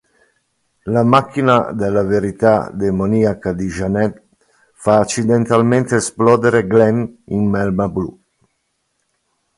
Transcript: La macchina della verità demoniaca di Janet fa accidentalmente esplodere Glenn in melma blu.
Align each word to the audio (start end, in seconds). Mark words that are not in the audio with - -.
La 0.85 1.03
macchina 1.03 1.71
della 1.73 2.01
verità 2.01 2.71
demoniaca 2.73 3.53
di 3.53 3.67
Janet 3.67 4.19
fa 4.73 4.97
accidentalmente 4.97 5.97
esplodere 5.97 6.65
Glenn 6.65 7.05
in 7.25 7.47
melma 7.47 7.87
blu. 7.87 8.19